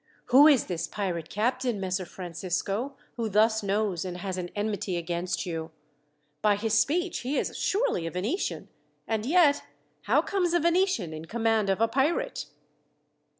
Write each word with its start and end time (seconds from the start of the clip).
"Who 0.33 0.47
is 0.47 0.65
this 0.65 0.87
pirate 0.87 1.29
captain, 1.29 1.79
Messer 1.79 2.07
Francisco, 2.07 2.97
who 3.17 3.29
thus 3.29 3.61
knows 3.61 4.03
and 4.03 4.17
has 4.17 4.35
an 4.35 4.49
enmity 4.55 4.97
against 4.97 5.45
you? 5.45 5.69
By 6.41 6.55
his 6.55 6.73
speech 6.73 7.19
he 7.19 7.37
is 7.37 7.55
surely 7.55 8.07
a 8.07 8.09
Venetian. 8.11 8.69
And 9.07 9.27
yet, 9.27 9.61
how 10.05 10.23
comes 10.23 10.55
a 10.55 10.59
Venetian 10.59 11.13
in 11.13 11.25
command 11.25 11.69
of 11.69 11.79
a 11.81 11.87
pirate?" 11.87 12.47